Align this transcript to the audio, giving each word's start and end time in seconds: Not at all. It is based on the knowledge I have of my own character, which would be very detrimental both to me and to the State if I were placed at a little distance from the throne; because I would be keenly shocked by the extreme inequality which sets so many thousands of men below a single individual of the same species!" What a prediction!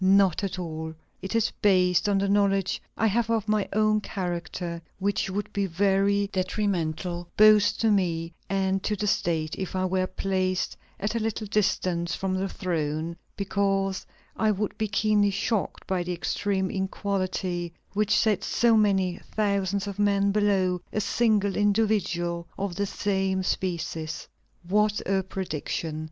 Not 0.03 0.43
at 0.43 0.57
all. 0.57 0.95
It 1.21 1.35
is 1.35 1.51
based 1.61 2.09
on 2.09 2.17
the 2.17 2.27
knowledge 2.27 2.81
I 2.97 3.05
have 3.05 3.29
of 3.29 3.47
my 3.47 3.69
own 3.71 4.01
character, 4.01 4.81
which 4.97 5.29
would 5.29 5.53
be 5.53 5.67
very 5.67 6.25
detrimental 6.33 7.29
both 7.37 7.77
to 7.77 7.91
me 7.91 8.33
and 8.49 8.81
to 8.81 8.95
the 8.95 9.05
State 9.05 9.53
if 9.59 9.75
I 9.75 9.85
were 9.85 10.07
placed 10.07 10.75
at 10.99 11.13
a 11.13 11.19
little 11.19 11.45
distance 11.45 12.15
from 12.15 12.33
the 12.33 12.49
throne; 12.49 13.15
because 13.37 14.03
I 14.35 14.49
would 14.49 14.75
be 14.75 14.87
keenly 14.87 15.29
shocked 15.29 15.85
by 15.85 16.01
the 16.01 16.13
extreme 16.13 16.71
inequality 16.71 17.71
which 17.93 18.17
sets 18.17 18.47
so 18.47 18.75
many 18.75 19.19
thousands 19.35 19.85
of 19.85 19.99
men 19.99 20.31
below 20.31 20.81
a 20.91 20.99
single 20.99 21.55
individual 21.55 22.47
of 22.57 22.75
the 22.75 22.87
same 22.87 23.43
species!" 23.43 24.27
What 24.67 24.99
a 25.07 25.21
prediction! 25.21 25.99